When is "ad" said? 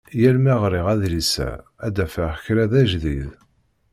1.85-1.91